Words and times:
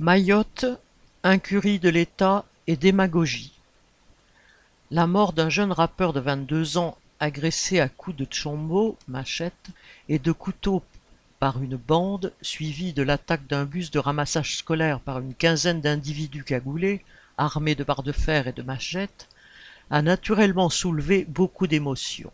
Mayotte, 0.00 0.66
incurie 1.22 1.78
de 1.78 1.88
l'État 1.88 2.44
et 2.66 2.76
démagogie. 2.76 3.52
La 4.90 5.06
mort 5.06 5.32
d'un 5.32 5.48
jeune 5.48 5.70
rappeur 5.70 6.12
de 6.12 6.18
22 6.18 6.78
ans 6.78 6.98
agressé 7.20 7.78
à 7.78 7.88
coups 7.88 8.16
de 8.16 8.24
tchombo, 8.24 8.98
machette, 9.06 9.68
et 10.08 10.18
de 10.18 10.32
couteau 10.32 10.82
par 11.38 11.62
une 11.62 11.76
bande, 11.76 12.32
suivie 12.42 12.92
de 12.92 13.04
l'attaque 13.04 13.46
d'un 13.46 13.66
bus 13.66 13.92
de 13.92 14.00
ramassage 14.00 14.56
scolaire 14.56 14.98
par 14.98 15.20
une 15.20 15.32
quinzaine 15.32 15.80
d'individus 15.80 16.42
cagoulés, 16.42 17.04
armés 17.38 17.76
de 17.76 17.84
barres 17.84 18.02
de 18.02 18.10
fer 18.10 18.48
et 18.48 18.52
de 18.52 18.62
machettes, 18.62 19.28
a 19.90 20.02
naturellement 20.02 20.70
soulevé 20.70 21.24
beaucoup 21.28 21.68
d'émotions. 21.68 22.32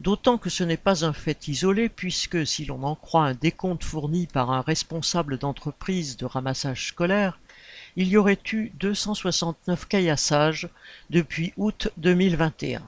D'autant 0.00 0.38
que 0.38 0.48
ce 0.48 0.64
n'est 0.64 0.78
pas 0.78 1.04
un 1.04 1.12
fait 1.12 1.46
isolé 1.48 1.90
puisque, 1.90 2.46
si 2.46 2.64
l'on 2.64 2.82
en 2.84 2.94
croit 2.94 3.26
un 3.26 3.34
décompte 3.34 3.84
fourni 3.84 4.26
par 4.26 4.50
un 4.50 4.62
responsable 4.62 5.36
d'entreprise 5.36 6.16
de 6.16 6.24
ramassage 6.24 6.88
scolaire, 6.88 7.38
il 7.96 8.08
y 8.08 8.16
aurait 8.16 8.40
eu 8.52 8.70
269 8.80 9.86
caillassages 9.86 10.70
depuis 11.10 11.52
août 11.58 11.88
2021. 11.98 12.82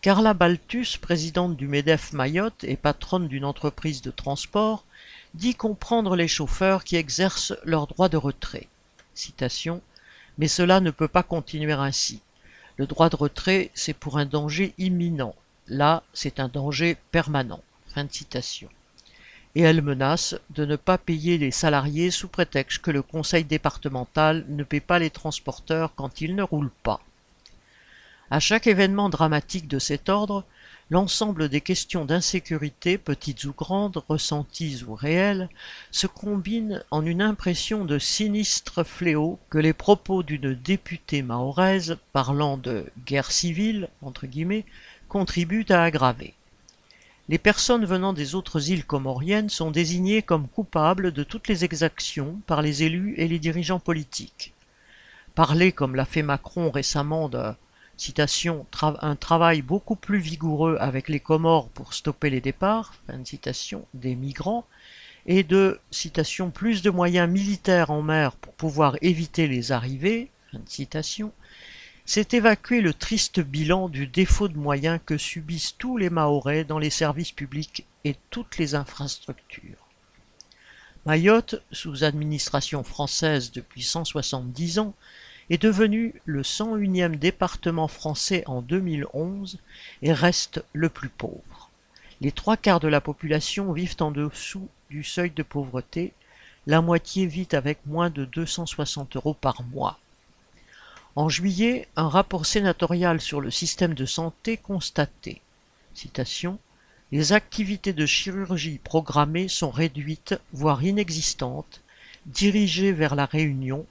Carla 0.00 0.32
Baltus, 0.32 0.96
présidente 0.96 1.56
du 1.56 1.68
MEDEF 1.68 2.14
Mayotte 2.14 2.64
et 2.64 2.78
patronne 2.78 3.28
d'une 3.28 3.44
entreprise 3.44 4.00
de 4.00 4.10
transport, 4.10 4.86
dit 5.34 5.54
comprendre 5.54 6.16
les 6.16 6.28
chauffeurs 6.28 6.84
qui 6.84 6.96
exercent 6.96 7.54
leur 7.64 7.86
droit 7.86 8.08
de 8.08 8.16
retrait. 8.16 8.68
Citation 9.14 9.82
Mais 10.38 10.48
cela 10.48 10.80
ne 10.80 10.90
peut 10.90 11.08
pas 11.08 11.22
continuer 11.22 11.72
ainsi. 11.72 12.22
Le 12.78 12.86
droit 12.86 13.10
de 13.10 13.16
retrait, 13.16 13.70
c'est 13.74 13.92
pour 13.92 14.16
un 14.16 14.24
danger 14.24 14.72
imminent. 14.78 15.34
Là, 15.70 16.02
c'est 16.12 16.40
un 16.40 16.48
danger 16.48 16.96
permanent. 17.12 17.62
Fin. 17.94 18.06
Et 19.54 19.62
elle 19.62 19.82
menace 19.82 20.34
de 20.50 20.64
ne 20.64 20.74
pas 20.74 20.98
payer 20.98 21.38
les 21.38 21.52
salariés 21.52 22.10
sous 22.10 22.28
prétexte 22.28 22.82
que 22.82 22.90
le 22.90 23.02
conseil 23.02 23.44
départemental 23.44 24.44
ne 24.48 24.64
paie 24.64 24.80
pas 24.80 24.98
les 24.98 25.10
transporteurs 25.10 25.94
quand 25.94 26.20
ils 26.20 26.34
ne 26.34 26.42
roulent 26.42 26.72
pas. 26.82 27.00
À 28.32 28.40
chaque 28.40 28.66
événement 28.66 29.08
dramatique 29.08 29.68
de 29.68 29.78
cet 29.78 30.08
ordre, 30.08 30.44
l'ensemble 30.90 31.48
des 31.48 31.60
questions 31.60 32.04
d'insécurité, 32.04 32.98
petites 32.98 33.44
ou 33.44 33.52
grandes, 33.52 34.02
ressenties 34.08 34.82
ou 34.86 34.94
réelles, 34.94 35.48
se 35.92 36.08
combinent 36.08 36.82
en 36.90 37.04
une 37.04 37.22
impression 37.22 37.84
de 37.84 37.98
sinistre 37.98 38.84
fléau 38.84 39.38
que 39.50 39.58
les 39.58 39.72
propos 39.72 40.24
d'une 40.24 40.54
députée 40.54 41.22
mahoraise 41.22 41.96
parlant 42.12 42.56
de 42.56 42.86
guerre 43.06 43.30
civile, 43.30 43.88
entre 44.02 44.26
guillemets, 44.26 44.64
contribuent 45.10 45.66
à 45.68 45.82
aggraver. 45.82 46.32
Les 47.28 47.38
personnes 47.38 47.84
venant 47.84 48.12
des 48.12 48.34
autres 48.34 48.70
îles 48.70 48.86
comoriennes 48.86 49.50
sont 49.50 49.70
désignées 49.70 50.22
comme 50.22 50.48
coupables 50.48 51.12
de 51.12 51.22
toutes 51.24 51.48
les 51.48 51.64
exactions 51.64 52.40
par 52.46 52.62
les 52.62 52.84
élus 52.84 53.14
et 53.18 53.28
les 53.28 53.38
dirigeants 53.38 53.80
politiques. 53.80 54.54
Parler, 55.34 55.72
comme 55.72 55.96
l'a 55.96 56.06
fait 56.06 56.22
Macron 56.22 56.70
récemment, 56.70 57.28
de 57.28 57.52
un 59.02 59.16
travail 59.16 59.62
beaucoup 59.62 59.96
plus 59.96 60.18
vigoureux 60.18 60.76
avec 60.80 61.08
les 61.08 61.20
Comores 61.20 61.68
pour 61.68 61.92
stopper 61.92 62.30
les 62.30 62.40
départs, 62.40 62.94
des 63.94 64.14
migrants, 64.14 64.64
et 65.26 65.42
de 65.42 65.80
plus 66.50 66.82
de 66.82 66.90
moyens 66.90 67.28
militaires 67.28 67.90
en 67.90 68.02
mer 68.02 68.32
pour 68.32 68.54
pouvoir 68.54 68.96
éviter 69.02 69.48
les 69.48 69.72
arrivées, 69.72 70.30
c'est 72.04 72.34
évacuer 72.34 72.80
le 72.80 72.94
triste 72.94 73.40
bilan 73.40 73.88
du 73.88 74.06
défaut 74.06 74.48
de 74.48 74.58
moyens 74.58 75.00
que 75.04 75.18
subissent 75.18 75.76
tous 75.78 75.96
les 75.96 76.10
Mahorais 76.10 76.64
dans 76.64 76.78
les 76.78 76.90
services 76.90 77.32
publics 77.32 77.86
et 78.04 78.16
toutes 78.30 78.58
les 78.58 78.74
infrastructures. 78.74 79.86
Mayotte, 81.06 81.62
sous 81.72 82.04
administration 82.04 82.84
française 82.84 83.52
depuis 83.52 83.82
170 83.82 84.80
ans, 84.80 84.94
est 85.48 85.62
devenu 85.62 86.14
le 86.24 86.42
101e 86.42 87.16
département 87.16 87.88
français 87.88 88.44
en 88.46 88.62
2011 88.62 89.58
et 90.02 90.12
reste 90.12 90.64
le 90.72 90.88
plus 90.88 91.08
pauvre. 91.08 91.70
Les 92.20 92.32
trois 92.32 92.56
quarts 92.56 92.80
de 92.80 92.88
la 92.88 93.00
population 93.00 93.72
vivent 93.72 93.96
en 94.00 94.10
dessous 94.10 94.68
du 94.90 95.02
seuil 95.02 95.30
de 95.30 95.42
pauvreté, 95.42 96.12
la 96.66 96.82
moitié 96.82 97.26
vit 97.26 97.48
avec 97.52 97.78
moins 97.86 98.10
de 98.10 98.24
260 98.26 99.16
euros 99.16 99.34
par 99.34 99.62
mois. 99.62 99.98
En 101.16 101.28
juillet, 101.28 101.88
un 101.96 102.08
rapport 102.08 102.46
sénatorial 102.46 103.20
sur 103.20 103.40
le 103.40 103.50
système 103.50 103.94
de 103.94 104.06
santé 104.06 104.56
constatait 104.56 105.40
Les 107.10 107.32
activités 107.32 107.92
de 107.92 108.06
chirurgie 108.06 108.78
programmées 108.78 109.48
sont 109.48 109.72
réduites, 109.72 110.38
voire 110.52 110.84
inexistantes, 110.84 111.80
dirigées 112.26 112.92
vers 112.92 113.16
la 113.16 113.26
Réunion, 113.26 113.86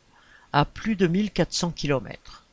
à 0.54 0.64
plus 0.64 0.96
de 0.96 1.08
1400 1.08 1.72
km. 1.72 2.46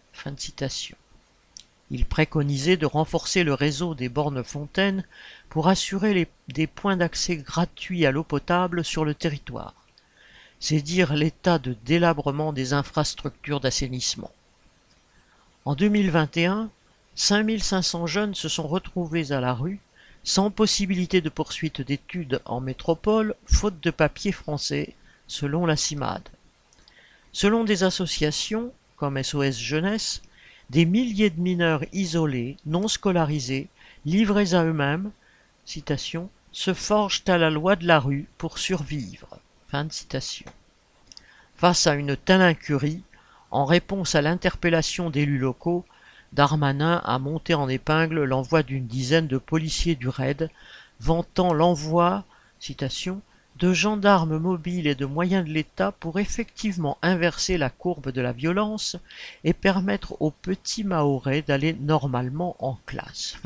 Il 1.92 2.04
préconisait 2.04 2.76
de 2.76 2.86
renforcer 2.86 3.44
le 3.44 3.54
réseau 3.54 3.94
des 3.94 4.08
bornes 4.08 4.42
fontaines 4.42 5.04
pour 5.48 5.68
assurer 5.68 6.28
des 6.48 6.66
points 6.66 6.96
d'accès 6.96 7.36
gratuits 7.36 8.04
à 8.04 8.10
l'eau 8.10 8.24
potable 8.24 8.84
sur 8.84 9.04
le 9.04 9.14
territoire. 9.14 9.74
C'est 10.58 10.82
dire 10.82 11.14
l'état 11.14 11.60
de 11.60 11.76
délabrement 11.84 12.52
des 12.52 12.72
infrastructures 12.72 13.60
d'assainissement. 13.60 14.32
En 15.66 15.74
2021, 15.74 16.70
5500 17.16 18.06
jeunes 18.06 18.34
se 18.36 18.48
sont 18.48 18.68
retrouvés 18.68 19.32
à 19.32 19.40
la 19.40 19.52
rue, 19.52 19.80
sans 20.22 20.52
possibilité 20.52 21.20
de 21.20 21.28
poursuite 21.28 21.80
d'études 21.80 22.40
en 22.44 22.60
métropole, 22.60 23.34
faute 23.46 23.80
de 23.80 23.90
papier 23.90 24.30
français, 24.30 24.94
selon 25.26 25.66
la 25.66 25.74
CIMAD. 25.74 26.22
Selon 27.32 27.64
des 27.64 27.82
associations, 27.82 28.72
comme 28.96 29.20
SOS 29.20 29.58
Jeunesse, 29.58 30.22
des 30.70 30.84
milliers 30.84 31.30
de 31.30 31.40
mineurs 31.40 31.82
isolés, 31.92 32.58
non 32.64 32.86
scolarisés, 32.86 33.66
livrés 34.04 34.54
à 34.54 34.62
eux-mêmes, 34.62 35.10
se 35.64 36.74
forgent 36.74 37.24
à 37.26 37.38
la 37.38 37.50
loi 37.50 37.74
de 37.74 37.88
la 37.88 37.98
rue 37.98 38.28
pour 38.38 38.58
survivre. 38.58 39.40
Face 41.56 41.88
à 41.88 41.94
une 41.94 42.16
telle 42.16 42.42
incurie, 42.42 43.02
en 43.56 43.64
réponse 43.64 44.14
à 44.14 44.20
l'interpellation 44.20 45.08
d'élus 45.08 45.38
locaux, 45.38 45.86
Darmanin 46.34 47.00
a 47.06 47.18
monté 47.18 47.54
en 47.54 47.70
épingle 47.70 48.24
l'envoi 48.24 48.62
d'une 48.62 48.86
dizaine 48.86 49.28
de 49.28 49.38
policiers 49.38 49.94
du 49.94 50.08
RAID, 50.08 50.50
vantant 51.00 51.54
l'envoi, 51.54 52.24
de 53.58 53.72
gendarmes 53.72 54.36
mobiles 54.36 54.86
et 54.86 54.94
de 54.94 55.06
moyens 55.06 55.46
de 55.46 55.52
l'État 55.54 55.90
pour 55.90 56.18
effectivement 56.18 56.98
inverser 57.00 57.56
la 57.56 57.70
courbe 57.70 58.12
de 58.12 58.20
la 58.20 58.32
violence 58.32 58.96
et 59.42 59.54
permettre 59.54 60.20
aux 60.20 60.32
petits 60.32 60.84
Mahorais 60.84 61.40
d'aller 61.40 61.72
normalement 61.72 62.56
en 62.58 62.78
classe. 62.84 63.38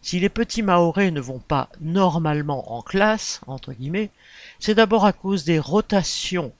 Si 0.00 0.20
les 0.20 0.30
petits 0.30 0.62
Mahorais 0.62 1.10
ne 1.10 1.20
vont 1.20 1.40
pas 1.40 1.68
normalement 1.82 2.72
en 2.72 2.80
classe, 2.80 3.42
c'est 4.58 4.74
d'abord 4.74 5.04
à 5.04 5.12
cause 5.12 5.44
des 5.44 5.58
rotations, 5.58 6.54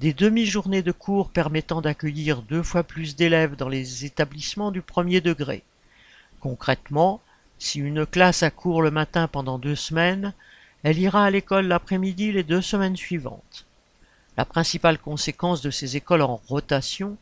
des 0.00 0.12
demi-journées 0.12 0.82
de 0.82 0.92
cours 0.92 1.30
permettant 1.30 1.80
d'accueillir 1.80 2.42
deux 2.42 2.62
fois 2.62 2.82
plus 2.82 3.16
d'élèves 3.16 3.56
dans 3.56 3.68
les 3.68 4.04
établissements 4.04 4.70
du 4.70 4.82
premier 4.82 5.20
degré. 5.20 5.62
Concrètement, 6.40 7.20
si 7.58 7.78
une 7.80 8.04
classe 8.04 8.42
a 8.42 8.50
cours 8.50 8.82
le 8.82 8.90
matin 8.90 9.28
pendant 9.28 9.58
deux 9.58 9.74
semaines, 9.74 10.34
elle 10.82 10.98
ira 10.98 11.24
à 11.24 11.30
l'école 11.30 11.66
l'après-midi 11.66 12.32
les 12.32 12.42
deux 12.42 12.62
semaines 12.62 12.96
suivantes. 12.96 13.66
La 14.36 14.44
principale 14.44 14.98
conséquence 14.98 15.62
de 15.62 15.70
ces 15.70 15.96
écoles 15.96 16.22
en 16.22 16.36
rotation, 16.48 17.16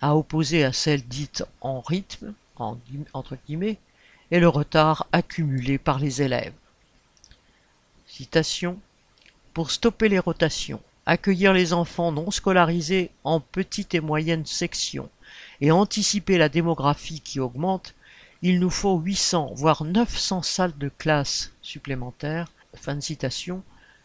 à 0.00 0.14
opposer 0.14 0.64
à 0.64 0.72
celles 0.72 1.06
dites 1.06 1.44
en 1.60 1.80
rythme, 1.80 2.34
est 4.30 4.40
le 4.40 4.48
retard 4.48 5.06
accumulé 5.12 5.78
par 5.78 5.98
les 5.98 6.22
élèves. 6.22 6.52
Citation 8.06 8.78
Pour 9.54 9.70
stopper 9.70 10.08
les 10.08 10.18
rotations, 10.18 10.82
accueillir 11.08 11.54
les 11.54 11.72
enfants 11.72 12.12
non 12.12 12.30
scolarisés 12.30 13.10
en 13.24 13.40
petites 13.40 13.94
et 13.94 14.00
moyennes 14.00 14.44
sections 14.44 15.08
et 15.62 15.72
anticiper 15.72 16.36
la 16.36 16.50
démographie 16.50 17.22
qui 17.22 17.40
augmente, 17.40 17.94
il 18.42 18.60
nous 18.60 18.68
faut 18.68 18.98
800 18.98 19.52
voire 19.54 19.84
900 19.84 20.42
salles 20.42 20.76
de 20.76 20.90
classe 20.90 21.50
supplémentaires. 21.62 22.52
Fin 22.74 22.94
de 22.94 23.00
citation, 23.00 23.62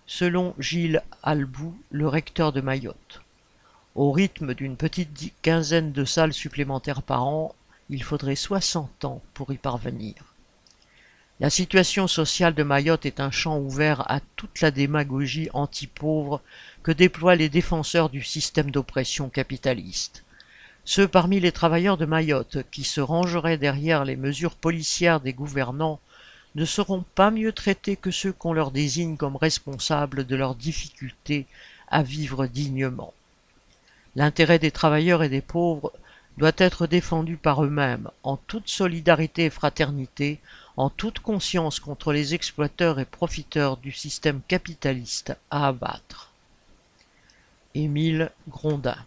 selon 0.07 0.55
Gilles 0.57 1.03
Albou, 1.21 1.77
le 1.91 2.07
recteur 2.07 2.53
de 2.53 2.61
Mayotte. 2.61 3.21
Au 3.95 4.11
rythme 4.13 4.53
d'une 4.53 4.77
petite 4.77 5.33
quinzaine 5.41 5.91
de 5.91 6.05
salles 6.05 6.33
supplémentaires 6.33 7.03
par 7.03 7.27
an, 7.27 7.53
il 7.89 8.01
faudrait 8.01 8.37
60 8.37 9.03
ans 9.03 9.21
pour 9.33 9.51
y 9.51 9.57
parvenir. 9.57 10.32
La 11.43 11.49
situation 11.49 12.07
sociale 12.07 12.53
de 12.53 12.63
Mayotte 12.63 13.05
est 13.05 13.19
un 13.19 13.29
champ 13.29 13.59
ouvert 13.59 14.09
à 14.09 14.21
toute 14.37 14.61
la 14.61 14.71
démagogie 14.71 15.49
anti-pauvre 15.51 16.39
que 16.83 16.91
déploient 16.93 17.35
les 17.35 17.49
défenseurs 17.49 18.09
du 18.09 18.23
système 18.23 18.71
d'oppression 18.71 19.27
capitaliste. 19.27 20.23
Ceux 20.85 21.05
parmi 21.05 21.41
les 21.41 21.51
travailleurs 21.51 21.97
de 21.97 22.05
Mayotte 22.05 22.59
qui 22.71 22.85
se 22.85 23.01
rangeraient 23.01 23.57
derrière 23.57 24.05
les 24.05 24.15
mesures 24.15 24.55
policières 24.55 25.19
des 25.19 25.33
gouvernants 25.33 25.99
ne 26.55 26.63
seront 26.63 27.03
pas 27.13 27.29
mieux 27.29 27.51
traités 27.51 27.97
que 27.97 28.09
ceux 28.09 28.31
qu'on 28.31 28.53
leur 28.53 28.71
désigne 28.71 29.17
comme 29.17 29.35
responsables 29.35 30.25
de 30.25 30.37
leurs 30.37 30.55
difficultés 30.55 31.45
à 31.89 32.03
vivre 32.03 32.47
dignement. 32.47 33.13
L'intérêt 34.15 34.59
des 34.59 34.71
travailleurs 34.71 35.23
et 35.23 35.29
des 35.29 35.41
pauvres 35.41 35.91
doit 36.37 36.53
être 36.57 36.87
défendu 36.87 37.35
par 37.35 37.65
eux-mêmes, 37.65 38.09
en 38.23 38.37
toute 38.37 38.69
solidarité 38.69 39.43
et 39.43 39.49
fraternité, 39.49 40.39
en 40.77 40.89
toute 40.89 41.19
conscience 41.19 41.79
contre 41.79 42.11
les 42.13 42.33
exploiteurs 42.33 42.99
et 42.99 43.05
profiteurs 43.05 43.77
du 43.77 43.91
système 43.91 44.41
capitaliste 44.47 45.35
à 45.51 45.67
abattre. 45.67 46.31
Émile 47.75 48.31
Grondin 48.49 48.97